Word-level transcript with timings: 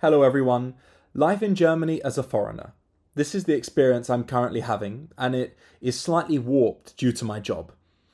Hello, 0.00 0.22
everyone. 0.22 0.74
Life 1.12 1.42
in 1.42 1.56
Germany 1.56 2.00
as 2.04 2.16
a 2.16 2.22
foreigner. 2.22 2.72
This 3.16 3.34
is 3.34 3.46
the 3.46 3.56
experience 3.56 4.08
I'm 4.08 4.22
currently 4.22 4.60
having, 4.60 5.10
and 5.18 5.34
it 5.34 5.58
is 5.80 5.98
slightly 5.98 6.38
warped 6.38 6.96
due 6.96 7.10
to 7.10 7.24
my 7.24 7.40
job. 7.40 7.72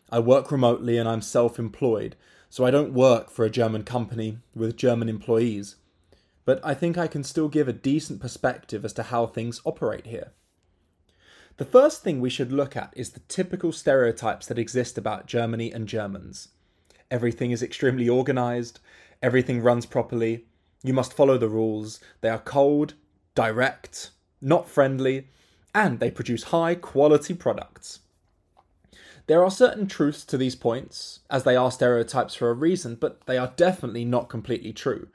I 0.09 0.21
work 0.21 0.51
remotely 0.51 0.97
and 0.97 1.07
I'm 1.07 1.21
self 1.21 1.59
employed, 1.59 2.17
so 2.49 2.65
I 2.65 2.71
don't 2.71 2.95
work 2.95 3.29
for 3.29 3.45
a 3.45 3.51
German 3.51 3.85
company 3.85 4.39
with 4.55 4.79
German 4.79 5.11
employees. 5.11 5.77
But 6.47 6.59
I 6.65 6.73
think 6.73 6.97
I 6.97 7.07
can 7.07 7.23
still 7.23 7.51
give 7.51 7.69
a 7.69 7.75
decent 7.75 8.19
perspective 8.19 8.83
as 8.87 8.95
to 8.95 9.03
how 9.03 9.27
things 9.27 9.61
operate 9.67 10.07
here. 10.07 10.33
The 11.59 11.67
first 11.67 12.03
thing 12.03 12.19
we 12.19 12.31
should 12.31 12.51
look 12.51 12.79
at 12.79 12.95
is 12.97 13.11
the 13.11 13.21
typical 13.29 13.73
stereotypes 13.73 14.47
that 14.47 14.59
exist 14.59 14.97
about 14.97 15.27
Germany 15.27 15.71
and 15.71 15.87
Germans. 15.87 16.49
Everything 17.11 17.51
is 17.51 17.63
extremely 17.63 18.09
organised, 18.09 18.81
everything 19.21 19.61
runs 19.61 19.85
properly, 19.85 20.47
you 20.85 20.93
must 20.93 21.15
follow 21.15 21.39
the 21.39 21.49
rules. 21.49 21.99
They 22.21 22.29
are 22.29 22.39
cold, 22.39 22.95
direct, 23.35 24.11
not 24.41 24.69
friendly, 24.69 25.29
and 25.75 25.99
they 25.99 26.11
produce 26.11 26.45
high 26.45 26.77
quality 26.77 27.35
products. 27.35 28.01
There 29.27 29.43
are 29.43 29.51
certain 29.51 29.87
truths 29.87 30.25
to 30.27 30.37
these 30.37 30.55
points, 30.55 31.21
as 31.31 31.45
they 31.45 31.57
are 31.57 31.71
stereotypes 31.71 32.35
for 32.35 32.51
a 32.51 32.55
reason, 32.55 32.97
but 32.97 33.25
they 33.27 33.39
are 33.39 33.55
definitely 33.57 34.05
not 34.05 34.29
completely 34.29 34.75
true. 34.75 35.09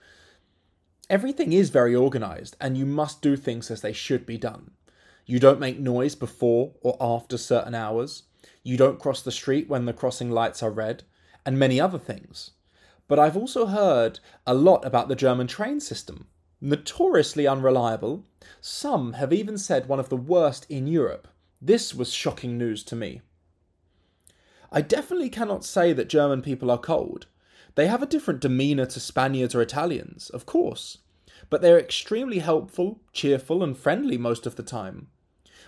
Everything 1.07 1.53
is 1.53 1.69
very 1.69 1.95
organised, 1.95 2.57
and 2.59 2.75
you 2.75 2.87
must 2.87 3.21
do 3.21 3.37
things 3.37 3.69
as 3.69 3.81
they 3.81 3.93
should 3.93 4.25
be 4.25 4.37
done. 4.37 4.71
You 5.27 5.39
don't 5.39 5.59
make 5.59 5.79
noise 5.79 6.15
before 6.15 6.71
or 6.81 6.97
after 6.99 7.37
certain 7.37 7.75
hours. 7.75 8.23
You 8.63 8.77
don't 8.77 8.99
cross 8.99 9.21
the 9.21 9.31
street 9.31 9.69
when 9.69 9.85
the 9.85 9.93
crossing 9.93 10.31
lights 10.31 10.63
are 10.63 10.71
red, 10.71 11.03
and 11.45 11.59
many 11.59 11.79
other 11.79 11.99
things. 11.99 12.51
But 13.09 13.19
I've 13.19 13.35
also 13.35 13.65
heard 13.65 14.19
a 14.47 14.53
lot 14.53 14.85
about 14.85 15.09
the 15.09 15.15
German 15.15 15.47
train 15.47 15.81
system. 15.81 16.27
Notoriously 16.61 17.47
unreliable. 17.47 18.23
Some 18.61 19.13
have 19.13 19.33
even 19.33 19.57
said 19.57 19.87
one 19.87 19.99
of 19.99 20.09
the 20.09 20.15
worst 20.15 20.65
in 20.69 20.87
Europe. 20.87 21.27
This 21.61 21.93
was 21.93 22.13
shocking 22.13 22.57
news 22.57 22.83
to 22.83 22.95
me. 22.95 23.21
I 24.71 24.81
definitely 24.81 25.29
cannot 25.29 25.65
say 25.65 25.91
that 25.91 26.07
German 26.07 26.43
people 26.43 26.69
are 26.69 26.77
cold. 26.77 27.25
They 27.73 27.87
have 27.87 28.03
a 28.03 28.05
different 28.13 28.41
demeanour 28.41 28.85
to 28.85 28.99
Spaniards 28.99 29.55
or 29.55 29.61
Italians, 29.61 30.29
of 30.29 30.45
course, 30.45 30.99
but 31.49 31.61
they're 31.61 31.79
extremely 31.79 32.39
helpful, 32.39 32.99
cheerful, 33.11 33.63
and 33.63 33.75
friendly 33.75 34.17
most 34.17 34.45
of 34.45 34.55
the 34.55 34.63
time. 34.63 35.07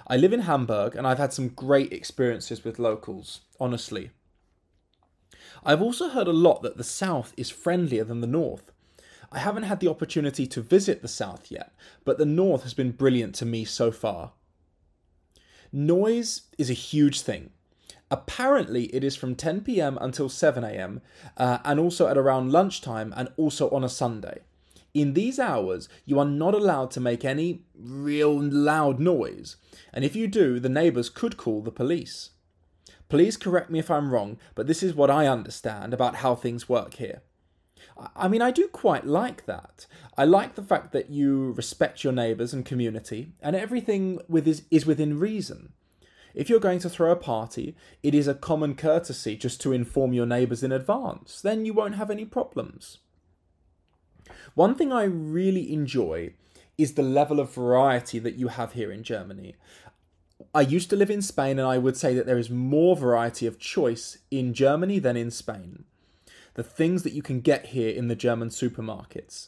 I 0.05 0.17
live 0.17 0.33
in 0.33 0.41
Hamburg 0.41 0.95
and 0.95 1.07
I've 1.07 1.17
had 1.17 1.33
some 1.33 1.49
great 1.49 1.91
experiences 1.91 2.63
with 2.63 2.77
locals, 2.77 3.41
honestly. 3.59 4.11
I've 5.63 5.81
also 5.81 6.09
heard 6.09 6.27
a 6.27 6.33
lot 6.33 6.61
that 6.63 6.77
the 6.77 6.83
South 6.83 7.33
is 7.37 7.49
friendlier 7.49 8.03
than 8.03 8.21
the 8.21 8.27
North. 8.27 8.71
I 9.31 9.39
haven't 9.39 9.63
had 9.63 9.79
the 9.79 9.89
opportunity 9.89 10.45
to 10.47 10.61
visit 10.61 11.01
the 11.01 11.07
South 11.07 11.49
yet, 11.49 11.73
but 12.03 12.17
the 12.17 12.25
North 12.25 12.63
has 12.63 12.73
been 12.73 12.91
brilliant 12.91 13.35
to 13.35 13.45
me 13.45 13.63
so 13.63 13.91
far. 13.91 14.33
Noise 15.71 16.43
is 16.57 16.69
a 16.69 16.73
huge 16.73 17.21
thing. 17.21 17.51
Apparently, 18.09 18.93
it 18.93 19.05
is 19.05 19.15
from 19.15 19.35
10 19.35 19.61
pm 19.61 19.97
until 20.01 20.27
7 20.27 20.65
am, 20.65 21.01
uh, 21.37 21.59
and 21.63 21.79
also 21.79 22.07
at 22.07 22.17
around 22.17 22.51
lunchtime, 22.51 23.13
and 23.15 23.29
also 23.37 23.69
on 23.69 23.85
a 23.85 23.89
Sunday. 23.89 24.39
In 24.93 25.13
these 25.13 25.39
hours, 25.39 25.87
you 26.05 26.19
are 26.19 26.25
not 26.25 26.53
allowed 26.53 26.91
to 26.91 26.99
make 26.99 27.23
any 27.23 27.61
real 27.73 28.37
loud 28.37 28.99
noise, 28.99 29.55
and 29.93 30.03
if 30.03 30.13
you 30.13 30.27
do, 30.27 30.59
the 30.59 30.67
neighbours 30.67 31.09
could 31.09 31.37
call 31.37 31.61
the 31.61 31.71
police. 31.71 32.31
Please 33.09 33.37
correct 33.37 33.69
me 33.69 33.79
if 33.79 33.91
I'm 33.91 34.11
wrong, 34.11 34.37
but 34.55 34.67
this 34.67 34.81
is 34.81 34.95
what 34.95 35.09
I 35.09 35.27
understand 35.27 35.93
about 35.93 36.17
how 36.17 36.35
things 36.35 36.69
work 36.69 36.95
here. 36.95 37.21
I 38.15 38.27
mean, 38.27 38.41
I 38.41 38.51
do 38.51 38.67
quite 38.67 39.05
like 39.05 39.45
that. 39.45 39.85
I 40.17 40.25
like 40.25 40.55
the 40.55 40.63
fact 40.63 40.91
that 40.93 41.09
you 41.09 41.51
respect 41.51 42.03
your 42.03 42.13
neighbours 42.13 42.53
and 42.53 42.65
community, 42.65 43.33
and 43.41 43.55
everything 43.55 44.19
with 44.27 44.47
is, 44.47 44.63
is 44.71 44.85
within 44.85 45.19
reason. 45.19 45.73
If 46.33 46.49
you're 46.49 46.59
going 46.59 46.79
to 46.79 46.89
throw 46.89 47.11
a 47.11 47.17
party, 47.17 47.75
it 48.01 48.15
is 48.15 48.27
a 48.27 48.33
common 48.33 48.75
courtesy 48.75 49.35
just 49.35 49.59
to 49.61 49.73
inform 49.73 50.13
your 50.13 50.25
neighbours 50.25 50.63
in 50.63 50.71
advance. 50.71 51.41
Then 51.41 51.65
you 51.65 51.73
won't 51.73 51.95
have 51.95 52.09
any 52.09 52.25
problems. 52.25 52.99
One 54.53 54.75
thing 54.75 54.91
I 54.91 55.03
really 55.03 55.73
enjoy 55.73 56.33
is 56.77 56.93
the 56.93 57.03
level 57.03 57.39
of 57.39 57.53
variety 57.53 58.17
that 58.19 58.35
you 58.35 58.47
have 58.47 58.73
here 58.73 58.91
in 58.91 59.03
Germany. 59.03 59.55
I 60.53 60.61
used 60.61 60.89
to 60.89 60.95
live 60.95 61.09
in 61.09 61.21
Spain, 61.21 61.59
and 61.59 61.67
I 61.67 61.77
would 61.77 61.97
say 61.97 62.13
that 62.13 62.25
there 62.25 62.37
is 62.37 62.49
more 62.49 62.95
variety 62.95 63.47
of 63.47 63.59
choice 63.59 64.17
in 64.29 64.53
Germany 64.53 64.99
than 64.99 65.17
in 65.17 65.31
Spain. 65.31 65.85
The 66.53 66.63
things 66.63 67.03
that 67.03 67.13
you 67.13 67.21
can 67.21 67.41
get 67.41 67.67
here 67.67 67.89
in 67.89 68.07
the 68.07 68.15
German 68.15 68.49
supermarkets. 68.49 69.47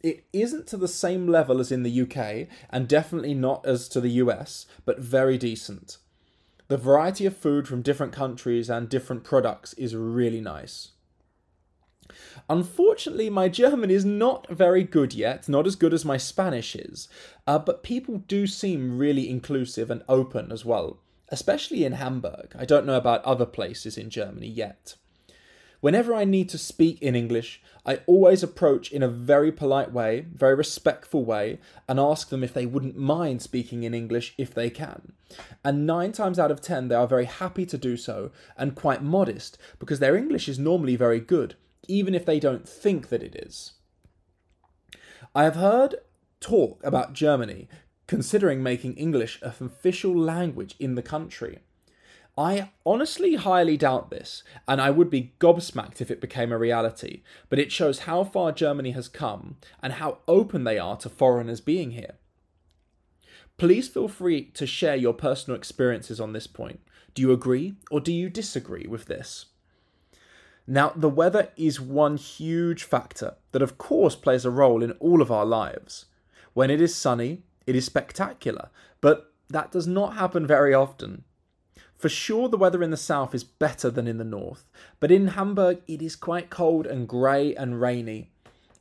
It 0.00 0.24
isn't 0.32 0.66
to 0.68 0.76
the 0.76 0.88
same 0.88 1.28
level 1.28 1.60
as 1.60 1.70
in 1.70 1.84
the 1.84 2.02
UK, 2.02 2.48
and 2.70 2.88
definitely 2.88 3.34
not 3.34 3.64
as 3.64 3.88
to 3.90 4.00
the 4.00 4.10
US, 4.10 4.66
but 4.84 4.98
very 4.98 5.38
decent. 5.38 5.98
The 6.68 6.76
variety 6.76 7.26
of 7.26 7.36
food 7.36 7.68
from 7.68 7.82
different 7.82 8.12
countries 8.12 8.68
and 8.70 8.88
different 8.88 9.24
products 9.24 9.74
is 9.74 9.94
really 9.94 10.40
nice. 10.40 10.92
Unfortunately, 12.48 13.30
my 13.30 13.48
German 13.48 13.90
is 13.90 14.04
not 14.04 14.48
very 14.48 14.84
good 14.84 15.14
yet, 15.14 15.48
not 15.48 15.66
as 15.66 15.76
good 15.76 15.94
as 15.94 16.04
my 16.04 16.16
Spanish 16.16 16.74
is, 16.74 17.08
uh, 17.46 17.58
but 17.58 17.82
people 17.82 18.18
do 18.18 18.46
seem 18.46 18.98
really 18.98 19.28
inclusive 19.28 19.90
and 19.90 20.02
open 20.08 20.52
as 20.52 20.64
well, 20.64 20.98
especially 21.28 21.84
in 21.84 21.92
Hamburg. 21.92 22.54
I 22.58 22.64
don't 22.64 22.86
know 22.86 22.96
about 22.96 23.24
other 23.24 23.46
places 23.46 23.96
in 23.96 24.10
Germany 24.10 24.48
yet. 24.48 24.96
Whenever 25.82 26.14
I 26.14 26.24
need 26.24 26.48
to 26.50 26.58
speak 26.58 27.02
in 27.02 27.16
English, 27.16 27.60
I 27.84 28.02
always 28.06 28.44
approach 28.44 28.92
in 28.92 29.02
a 29.02 29.08
very 29.08 29.50
polite 29.50 29.90
way, 29.90 30.26
very 30.32 30.54
respectful 30.54 31.24
way, 31.24 31.58
and 31.88 31.98
ask 31.98 32.28
them 32.28 32.44
if 32.44 32.54
they 32.54 32.66
wouldn't 32.66 32.96
mind 32.96 33.42
speaking 33.42 33.82
in 33.82 33.92
English 33.92 34.32
if 34.38 34.54
they 34.54 34.70
can. 34.70 35.14
And 35.64 35.84
nine 35.84 36.12
times 36.12 36.38
out 36.38 36.52
of 36.52 36.60
ten, 36.60 36.86
they 36.86 36.94
are 36.94 37.08
very 37.08 37.24
happy 37.24 37.66
to 37.66 37.76
do 37.76 37.96
so 37.96 38.30
and 38.56 38.76
quite 38.76 39.02
modest 39.02 39.58
because 39.80 39.98
their 39.98 40.14
English 40.14 40.48
is 40.48 40.56
normally 40.56 40.94
very 40.94 41.18
good 41.18 41.56
even 41.88 42.14
if 42.14 42.24
they 42.24 42.40
don't 42.40 42.68
think 42.68 43.08
that 43.08 43.22
it 43.22 43.34
is. 43.34 43.72
I 45.34 45.44
have 45.44 45.56
heard 45.56 45.96
talk 46.40 46.80
about 46.84 47.14
Germany 47.14 47.68
considering 48.06 48.62
making 48.62 48.94
English 48.94 49.40
an 49.42 49.54
official 49.60 50.14
language 50.14 50.74
in 50.78 50.96
the 50.96 51.02
country. 51.02 51.60
I 52.36 52.70
honestly 52.86 53.34
highly 53.34 53.76
doubt 53.76 54.10
this, 54.10 54.42
and 54.66 54.80
I 54.80 54.90
would 54.90 55.10
be 55.10 55.34
gobsmacked 55.38 56.00
if 56.00 56.10
it 56.10 56.20
became 56.20 56.50
a 56.50 56.58
reality, 56.58 57.22
but 57.50 57.58
it 57.58 57.70
shows 57.70 58.00
how 58.00 58.24
far 58.24 58.52
Germany 58.52 58.92
has 58.92 59.08
come 59.08 59.56
and 59.82 59.94
how 59.94 60.18
open 60.26 60.64
they 60.64 60.78
are 60.78 60.96
to 60.98 61.08
foreigners 61.08 61.60
being 61.60 61.92
here. 61.92 62.14
Please 63.58 63.88
feel 63.88 64.08
free 64.08 64.46
to 64.54 64.66
share 64.66 64.96
your 64.96 65.12
personal 65.12 65.56
experiences 65.56 66.20
on 66.20 66.32
this 66.32 66.46
point. 66.46 66.80
Do 67.14 67.22
you 67.22 67.32
agree 67.32 67.74
or 67.90 68.00
do 68.00 68.12
you 68.12 68.30
disagree 68.30 68.86
with 68.86 69.06
this? 69.06 69.46
Now, 70.66 70.92
the 70.94 71.08
weather 71.08 71.48
is 71.56 71.80
one 71.80 72.16
huge 72.16 72.84
factor 72.84 73.34
that, 73.50 73.62
of 73.62 73.78
course, 73.78 74.14
plays 74.14 74.44
a 74.44 74.50
role 74.50 74.82
in 74.82 74.92
all 74.92 75.20
of 75.20 75.30
our 75.30 75.44
lives. 75.44 76.06
When 76.54 76.70
it 76.70 76.80
is 76.80 76.94
sunny, 76.94 77.42
it 77.66 77.74
is 77.74 77.84
spectacular, 77.84 78.68
but 79.00 79.32
that 79.48 79.72
does 79.72 79.86
not 79.86 80.14
happen 80.14 80.46
very 80.46 80.72
often. 80.72 81.24
For 81.96 82.08
sure, 82.08 82.48
the 82.48 82.56
weather 82.56 82.82
in 82.82 82.90
the 82.90 82.96
south 82.96 83.34
is 83.34 83.44
better 83.44 83.88
than 83.90 84.08
in 84.08 84.18
the 84.18 84.24
north, 84.24 84.64
but 84.98 85.12
in 85.12 85.28
Hamburg 85.28 85.82
it 85.86 86.02
is 86.02 86.16
quite 86.16 86.50
cold 86.50 86.86
and 86.86 87.08
grey 87.08 87.54
and 87.54 87.80
rainy. 87.80 88.30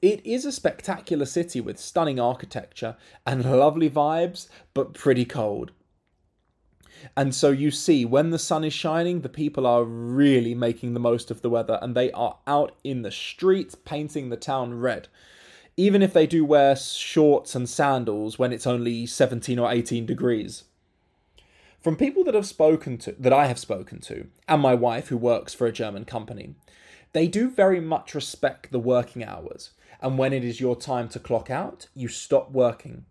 It 0.01 0.25
is 0.25 0.45
a 0.45 0.51
spectacular 0.51 1.25
city 1.25 1.61
with 1.61 1.79
stunning 1.79 2.19
architecture 2.19 2.95
and 3.25 3.45
lovely 3.45 3.89
vibes, 3.89 4.47
but 4.73 4.95
pretty 4.95 5.25
cold. 5.25 5.71
And 7.15 7.33
so 7.33 7.51
you 7.51 7.71
see, 7.71 8.05
when 8.05 8.29
the 8.29 8.39
sun 8.39 8.63
is 8.63 8.73
shining, 8.73 9.21
the 9.21 9.29
people 9.29 9.65
are 9.65 9.83
really 9.83 10.53
making 10.53 10.93
the 10.93 10.99
most 10.99 11.31
of 11.31 11.41
the 11.41 11.49
weather 11.49 11.79
and 11.81 11.95
they 11.95 12.11
are 12.11 12.37
out 12.47 12.75
in 12.83 13.01
the 13.01 13.11
streets 13.11 13.75
painting 13.75 14.29
the 14.29 14.37
town 14.37 14.75
red. 14.75 15.07
Even 15.77 16.01
if 16.01 16.13
they 16.13 16.27
do 16.27 16.45
wear 16.45 16.75
shorts 16.75 17.55
and 17.55 17.67
sandals 17.67 18.37
when 18.37 18.51
it's 18.51 18.67
only 18.67 19.05
17 19.05 19.57
or 19.57 19.71
18 19.71 20.05
degrees. 20.05 20.65
From 21.81 21.95
people 21.95 22.23
that 22.25 22.35
have 22.35 22.45
spoken 22.45 22.97
to 22.99 23.15
that 23.17 23.33
I 23.33 23.47
have 23.47 23.57
spoken 23.57 23.99
to, 24.01 24.27
and 24.47 24.61
my 24.61 24.75
wife 24.75 25.07
who 25.07 25.17
works 25.17 25.53
for 25.53 25.65
a 25.65 25.71
German 25.71 26.05
company, 26.05 26.53
they 27.13 27.27
do 27.27 27.49
very 27.49 27.79
much 27.79 28.13
respect 28.13 28.71
the 28.71 28.79
working 28.79 29.23
hours. 29.23 29.71
And 29.99 30.17
when 30.17 30.33
it 30.33 30.43
is 30.43 30.61
your 30.61 30.75
time 30.75 31.09
to 31.09 31.19
clock 31.19 31.49
out, 31.49 31.87
you 31.95 32.07
stop 32.07 32.51
working 32.51 33.05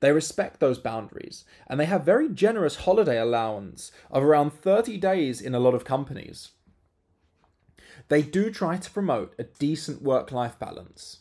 they 0.00 0.12
respect 0.12 0.60
those 0.60 0.78
boundaries, 0.78 1.44
and 1.66 1.78
they 1.78 1.86
have 1.86 2.04
very 2.04 2.28
generous 2.28 2.76
holiday 2.76 3.18
allowance 3.18 3.90
of 4.10 4.22
around 4.22 4.52
30 4.52 4.96
days 4.98 5.40
in 5.40 5.54
a 5.54 5.60
lot 5.60 5.74
of 5.74 5.84
companies. 5.84 6.50
They 8.08 8.22
do 8.22 8.50
try 8.50 8.76
to 8.76 8.90
promote 8.90 9.34
a 9.38 9.44
decent 9.44 10.02
work 10.02 10.32
life 10.32 10.58
balance. 10.58 11.18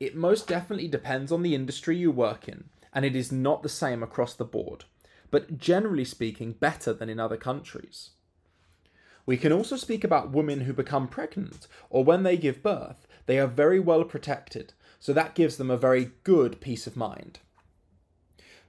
It 0.00 0.16
most 0.16 0.48
definitely 0.48 0.88
depends 0.88 1.30
on 1.30 1.42
the 1.42 1.54
industry 1.54 1.96
you 1.96 2.10
work 2.10 2.48
in, 2.48 2.64
and 2.92 3.04
it 3.04 3.14
is 3.14 3.30
not 3.30 3.62
the 3.62 3.68
same 3.68 4.02
across 4.02 4.34
the 4.34 4.44
board, 4.44 4.84
but 5.30 5.58
generally 5.58 6.04
speaking, 6.04 6.52
better 6.52 6.92
than 6.92 7.08
in 7.08 7.20
other 7.20 7.36
countries. 7.36 8.10
We 9.26 9.36
can 9.36 9.52
also 9.52 9.76
speak 9.76 10.04
about 10.04 10.32
women 10.32 10.62
who 10.62 10.72
become 10.72 11.08
pregnant 11.08 11.66
or 11.88 12.04
when 12.04 12.22
they 12.22 12.36
give 12.36 12.62
birth. 12.62 13.06
They 13.26 13.38
are 13.38 13.46
very 13.46 13.80
well 13.80 14.04
protected, 14.04 14.74
so 15.00 15.12
that 15.12 15.34
gives 15.34 15.56
them 15.56 15.70
a 15.70 15.78
very 15.78 16.10
good 16.24 16.60
peace 16.60 16.86
of 16.86 16.96
mind. 16.96 17.38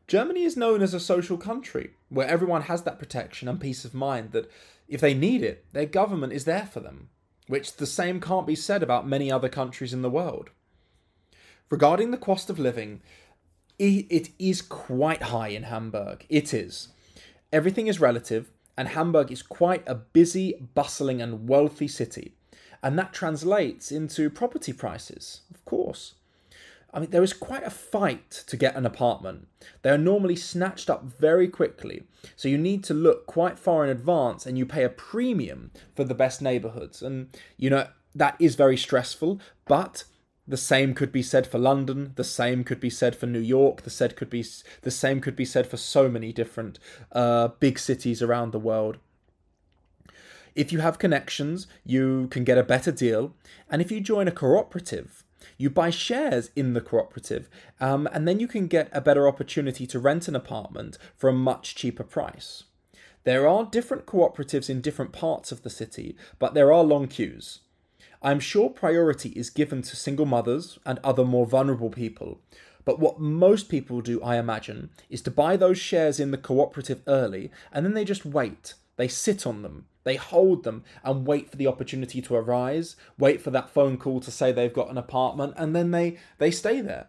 Germany 0.08 0.44
is 0.44 0.56
known 0.56 0.82
as 0.82 0.94
a 0.94 1.00
social 1.00 1.38
country 1.38 1.92
where 2.10 2.28
everyone 2.28 2.64
has 2.64 2.84
that 2.84 3.00
protection 3.00 3.48
and 3.48 3.60
peace 3.60 3.86
of 3.86 3.94
mind 3.94 4.32
that 4.34 4.50
if 4.88 5.02
they 5.02 5.16
need 5.16 5.42
it, 5.42 5.66
their 5.74 5.88
government 5.88 6.32
is 6.32 6.46
there 6.46 6.66
for 6.66 6.80
them, 6.80 7.10
which 7.48 7.78
the 7.78 7.88
same 7.88 8.22
can't 8.22 8.46
be 8.46 8.56
said 8.56 8.84
about 8.84 9.08
many 9.08 9.32
other 9.32 9.50
countries 9.50 9.94
in 9.94 10.04
the 10.04 10.10
world. 10.10 10.52
Regarding 11.72 12.12
the 12.12 12.18
cost 12.18 12.52
of 12.52 12.60
living, 12.60 13.02
it 13.80 14.30
is 14.38 14.62
quite 14.62 15.24
high 15.24 15.48
in 15.48 15.64
Hamburg. 15.64 16.26
It 16.30 16.54
is. 16.54 16.90
Everything 17.52 17.88
is 17.88 18.00
relative, 18.00 18.52
and 18.78 18.90
Hamburg 18.90 19.32
is 19.32 19.42
quite 19.42 19.84
a 19.88 19.96
busy, 19.96 20.54
bustling, 20.76 21.22
and 21.22 21.50
wealthy 21.50 21.88
city. 21.88 22.36
And 22.84 23.00
that 23.00 23.14
translates 23.14 23.92
into 23.92 24.30
property 24.30 24.72
prices, 24.72 25.42
of 25.54 25.66
course. 25.66 26.14
I 26.96 27.02
mean, 27.02 27.10
there 27.10 27.24
is 27.24 27.34
quite 27.34 27.64
a 27.64 27.70
fight 27.70 28.32
to 28.48 28.56
get 28.56 28.78
an 28.78 28.86
apartment. 28.86 29.50
They 29.82 29.90
are 29.90 29.98
normally 29.98 30.38
snatched 30.38 30.90
up 30.90 31.04
very 31.04 31.50
quickly, 31.50 32.04
so 32.38 32.48
you 32.48 32.58
need 32.58 32.86
to 32.86 32.94
look 32.94 33.26
quite 33.26 33.60
far 33.60 33.84
in 33.84 33.90
advance 33.90 34.46
and 34.46 34.58
you 34.58 34.66
pay 34.66 34.86
a 34.86 34.90
premium 34.90 35.72
for 35.94 36.06
the 36.06 36.16
best 36.16 36.42
neighborhoods. 36.42 37.02
And, 37.02 37.38
you 37.58 37.70
know, 37.70 37.90
that 38.16 38.38
is 38.40 38.56
very 38.56 38.78
stressful, 38.78 39.42
but 39.68 40.06
the 40.48 40.56
same 40.56 40.94
could 40.94 41.12
be 41.12 41.22
said 41.22 41.46
for 41.46 41.58
London. 41.58 42.14
The 42.16 42.24
same 42.24 42.64
could 42.64 42.80
be 42.80 42.90
said 42.90 43.14
for 43.14 43.26
New 43.26 43.40
York. 43.40 43.82
The 43.82 43.90
said 43.90 44.16
could 44.16 44.30
be 44.30 44.46
the 44.84 44.92
same 44.92 45.20
could 45.20 45.36
be 45.36 45.44
said 45.44 45.68
for 45.68 45.76
so 45.76 46.08
many 46.08 46.32
different 46.32 46.80
uh, 47.12 47.50
big 47.60 47.78
cities 47.78 48.22
around 48.22 48.52
the 48.52 48.60
world. 48.60 49.00
If 50.56 50.72
you 50.72 50.80
have 50.80 50.98
connections, 50.98 51.68
you 51.84 52.30
can 52.30 52.46
get 52.46 52.58
a 52.58 52.64
better 52.64 52.94
deal, 52.94 53.34
and 53.70 53.82
if 53.82 53.92
you 53.92 54.00
join 54.00 54.30
a 54.30 54.32
cooperative, 54.32 55.25
you 55.58 55.70
buy 55.70 55.90
shares 55.90 56.52
in 56.56 56.74
the 56.74 56.82
cooperative, 56.82 57.50
um, 57.80 58.08
and 58.12 58.28
then 58.28 58.40
you 58.40 58.48
can 58.48 58.68
get 58.68 58.90
a 58.92 59.02
better 59.02 59.28
opportunity 59.28 59.88
to 59.88 60.00
rent 60.00 60.28
an 60.28 60.36
apartment 60.36 60.98
for 61.16 61.30
a 61.30 61.34
much 61.34 61.76
cheaper 61.76 62.04
price. 62.04 62.64
There 63.24 63.48
are 63.48 63.66
different 63.66 64.06
cooperatives 64.06 64.70
in 64.70 64.82
different 64.82 65.12
parts 65.12 65.52
of 65.52 65.64
the 65.64 65.70
city, 65.70 66.16
but 66.38 66.54
there 66.54 66.72
are 66.72 66.84
long 66.84 67.08
queues. 67.08 67.62
I'm 68.22 68.40
sure 68.40 68.70
priority 68.70 69.30
is 69.30 69.50
given 69.50 69.82
to 69.84 69.96
single 69.96 70.26
mothers 70.26 70.80
and 70.86 71.00
other 71.04 71.26
more 71.26 71.46
vulnerable 71.46 71.90
people, 71.90 72.40
but 72.86 73.00
what 73.00 73.20
most 73.20 73.68
people 73.68 74.02
do, 74.02 74.22
I 74.22 74.38
imagine, 74.38 74.92
is 75.10 75.22
to 75.24 75.32
buy 75.32 75.58
those 75.58 75.80
shares 75.80 76.20
in 76.20 76.32
the 76.32 76.38
cooperative 76.38 77.02
early 77.08 77.52
and 77.72 77.86
then 77.86 77.94
they 77.94 78.06
just 78.06 78.26
wait. 78.26 78.76
They 78.96 79.08
sit 79.08 79.46
on 79.46 79.64
them 79.64 79.86
they 80.06 80.16
hold 80.16 80.64
them 80.64 80.84
and 81.04 81.28
wait 81.28 81.50
for 81.50 81.58
the 81.58 81.68
opportunity 81.68 82.22
to 82.22 82.36
arise, 82.36 82.96
wait 83.18 83.42
for 83.42 83.52
that 83.52 83.70
phone 83.70 83.98
call 83.98 84.22
to 84.22 84.32
say 84.32 84.52
they've 84.52 84.72
got 84.72 84.90
an 84.90 84.98
apartment, 84.98 85.56
and 85.58 85.76
then 85.76 85.92
they, 85.92 86.18
they 86.38 86.52
stay 86.52 86.80
there. 86.80 87.08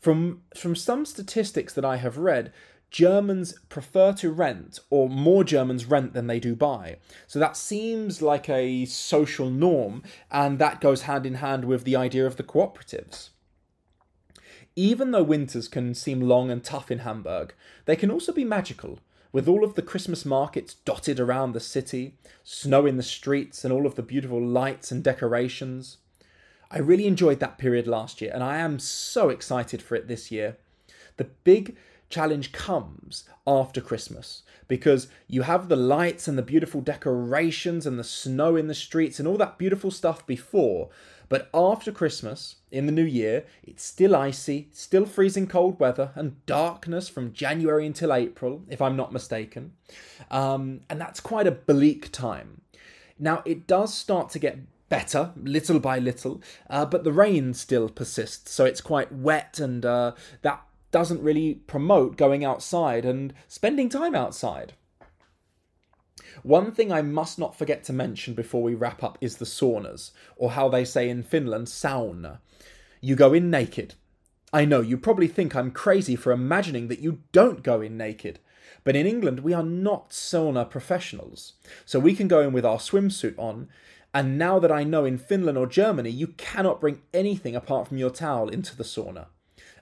From, 0.00 0.42
from 0.54 0.76
some 0.76 1.06
statistics 1.06 1.72
that 1.72 1.84
I 1.84 1.96
have 1.96 2.18
read, 2.18 2.52
Germans 2.90 3.58
prefer 3.68 4.12
to 4.14 4.30
rent, 4.30 4.80
or 4.90 5.08
more 5.08 5.44
Germans 5.44 5.86
rent 5.86 6.12
than 6.12 6.26
they 6.26 6.38
do 6.38 6.54
buy. 6.54 6.98
So 7.26 7.38
that 7.38 7.56
seems 7.56 8.20
like 8.20 8.48
a 8.48 8.84
social 8.84 9.48
norm, 9.48 10.02
and 10.30 10.58
that 10.58 10.80
goes 10.80 11.02
hand 11.02 11.24
in 11.26 11.34
hand 11.34 11.64
with 11.64 11.84
the 11.84 11.96
idea 11.96 12.26
of 12.26 12.36
the 12.36 12.42
cooperatives. 12.42 13.30
Even 14.76 15.12
though 15.12 15.22
winters 15.22 15.68
can 15.68 15.94
seem 15.94 16.20
long 16.20 16.50
and 16.50 16.64
tough 16.64 16.90
in 16.90 17.00
Hamburg, 17.00 17.54
they 17.84 17.96
can 17.96 18.10
also 18.10 18.32
be 18.32 18.44
magical 18.44 18.98
with 19.34 19.48
all 19.48 19.64
of 19.64 19.74
the 19.74 19.82
Christmas 19.82 20.24
markets 20.24 20.74
dotted 20.84 21.18
around 21.18 21.52
the 21.52 21.60
city, 21.60 22.14
snow 22.44 22.86
in 22.86 22.96
the 22.96 23.02
streets, 23.02 23.64
and 23.64 23.72
all 23.72 23.84
of 23.84 23.96
the 23.96 24.02
beautiful 24.02 24.40
lights 24.40 24.92
and 24.92 25.02
decorations. 25.02 25.96
I 26.70 26.78
really 26.78 27.08
enjoyed 27.08 27.40
that 27.40 27.58
period 27.58 27.88
last 27.88 28.20
year, 28.20 28.30
and 28.32 28.44
I 28.44 28.58
am 28.58 28.78
so 28.78 29.30
excited 29.30 29.82
for 29.82 29.96
it 29.96 30.06
this 30.06 30.30
year. 30.30 30.56
The 31.16 31.24
big 31.24 31.76
challenge 32.08 32.52
comes 32.52 33.24
after 33.46 33.80
Christmas 33.80 34.42
because 34.68 35.08
you 35.28 35.42
have 35.42 35.68
the 35.68 35.76
lights 35.76 36.26
and 36.26 36.38
the 36.38 36.42
beautiful 36.42 36.80
decorations 36.80 37.86
and 37.86 37.98
the 37.98 38.04
snow 38.04 38.56
in 38.56 38.66
the 38.66 38.74
streets 38.74 39.18
and 39.18 39.28
all 39.28 39.36
that 39.36 39.58
beautiful 39.58 39.90
stuff 39.90 40.26
before, 40.26 40.88
but 41.28 41.48
after 41.52 41.90
Christmas, 41.90 42.56
in 42.70 42.86
the 42.86 42.92
new 42.92 43.04
year, 43.04 43.44
it's 43.62 43.84
still 43.84 44.14
icy, 44.14 44.68
still 44.72 45.06
freezing 45.06 45.46
cold 45.46 45.80
weather, 45.80 46.12
and 46.14 46.44
darkness 46.46 47.08
from 47.08 47.32
January 47.32 47.86
until 47.86 48.12
April, 48.12 48.62
if 48.68 48.82
I'm 48.82 48.96
not 48.96 49.12
mistaken. 49.12 49.72
Um, 50.30 50.80
and 50.90 51.00
that's 51.00 51.20
quite 51.20 51.46
a 51.46 51.52
bleak 51.52 52.12
time. 52.12 52.60
Now, 53.18 53.42
it 53.44 53.66
does 53.66 53.94
start 53.94 54.30
to 54.30 54.38
get 54.38 54.58
better 54.88 55.32
little 55.36 55.80
by 55.80 55.98
little, 55.98 56.42
uh, 56.68 56.84
but 56.84 57.04
the 57.04 57.12
rain 57.12 57.54
still 57.54 57.88
persists, 57.88 58.52
so 58.52 58.64
it's 58.64 58.80
quite 58.80 59.10
wet, 59.10 59.58
and 59.58 59.84
uh, 59.84 60.12
that 60.42 60.62
doesn't 60.94 61.24
really 61.24 61.54
promote 61.66 62.16
going 62.16 62.44
outside 62.44 63.04
and 63.04 63.34
spending 63.48 63.88
time 63.88 64.14
outside. 64.14 64.74
One 66.44 66.70
thing 66.70 66.92
I 66.92 67.02
must 67.02 67.36
not 67.36 67.58
forget 67.58 67.82
to 67.84 67.92
mention 67.92 68.32
before 68.34 68.62
we 68.62 68.76
wrap 68.76 69.02
up 69.02 69.18
is 69.20 69.38
the 69.38 69.44
saunas, 69.44 70.12
or 70.36 70.52
how 70.52 70.68
they 70.68 70.84
say 70.84 71.08
in 71.10 71.24
Finland, 71.24 71.66
sauna. 71.66 72.38
You 73.00 73.16
go 73.16 73.34
in 73.34 73.50
naked. 73.50 73.94
I 74.52 74.64
know, 74.64 74.82
you 74.82 74.96
probably 74.96 75.26
think 75.26 75.56
I'm 75.56 75.72
crazy 75.72 76.14
for 76.14 76.30
imagining 76.30 76.86
that 76.86 77.00
you 77.00 77.22
don't 77.32 77.64
go 77.64 77.80
in 77.80 77.96
naked. 77.96 78.38
But 78.84 78.94
in 78.94 79.04
England, 79.04 79.40
we 79.40 79.52
are 79.52 79.64
not 79.64 80.10
sauna 80.10 80.70
professionals. 80.70 81.54
So 81.84 81.98
we 81.98 82.14
can 82.14 82.28
go 82.28 82.38
in 82.40 82.52
with 82.52 82.64
our 82.64 82.78
swimsuit 82.78 83.36
on. 83.36 83.68
And 84.14 84.38
now 84.38 84.60
that 84.60 84.70
I 84.70 84.84
know 84.84 85.04
in 85.04 85.18
Finland 85.18 85.58
or 85.58 85.66
Germany, 85.66 86.10
you 86.10 86.28
cannot 86.28 86.80
bring 86.80 87.02
anything 87.12 87.56
apart 87.56 87.88
from 87.88 87.98
your 87.98 88.10
towel 88.10 88.48
into 88.48 88.76
the 88.76 88.84
sauna. 88.84 89.26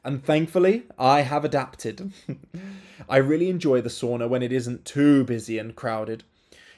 And 0.04 0.24
thankfully, 0.24 0.84
I 0.98 1.20
have 1.20 1.44
adapted. 1.44 2.12
I 3.08 3.16
really 3.18 3.50
enjoy 3.50 3.80
the 3.80 3.88
sauna 3.88 4.28
when 4.28 4.42
it 4.42 4.52
isn't 4.52 4.84
too 4.84 5.24
busy 5.24 5.58
and 5.58 5.76
crowded. 5.76 6.24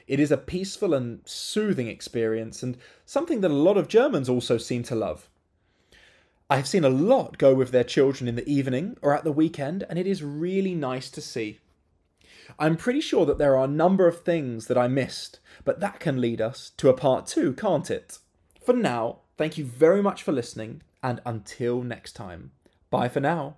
It 0.06 0.21
is 0.21 0.31
a 0.31 0.37
peaceful 0.37 0.93
and 0.93 1.21
soothing 1.25 1.88
experience, 1.88 2.62
and 2.62 2.76
something 3.06 3.41
that 3.41 3.50
a 3.50 3.55
lot 3.55 3.79
of 3.79 3.88
Germans 3.88 4.29
also 4.29 4.59
seem 4.59 4.82
to 4.85 4.94
love. 4.94 5.31
I 6.50 6.56
have 6.56 6.69
seen 6.69 6.85
a 6.85 6.91
lot 6.91 7.38
go 7.38 7.55
with 7.55 7.71
their 7.71 7.85
children 7.85 8.29
in 8.29 8.37
the 8.37 8.49
evening 8.49 8.99
or 9.00 9.15
at 9.15 9.25
the 9.25 9.32
weekend, 9.32 9.85
and 9.88 9.99
it 9.99 10.06
is 10.06 10.23
really 10.23 10.75
nice 10.75 11.11
to 11.12 11.23
see. 11.23 11.59
I'm 12.59 12.76
pretty 12.76 13.00
sure 13.00 13.25
that 13.25 13.38
there 13.38 13.56
are 13.56 13.65
a 13.65 13.69
number 13.69 14.06
of 14.06 14.21
things 14.21 14.67
that 14.67 14.76
I 14.76 14.87
missed, 14.87 15.41
but 15.65 15.81
that 15.81 16.00
can 16.00 16.21
lead 16.21 16.43
us 16.43 16.73
to 16.76 16.91
a 16.91 16.94
part 16.94 17.26
two, 17.26 17.55
can't 17.55 17.91
it? 17.91 18.19
For 18.62 18.75
now, 18.75 19.21
thank 19.38 19.56
you 19.56 19.65
very 19.65 20.03
much 20.03 20.23
for 20.23 20.32
listening, 20.32 20.82
and 21.03 21.23
until 21.25 21.82
next 21.82 22.12
time, 22.12 22.50
bye 22.94 23.08
for 23.08 23.19
now. 23.19 23.56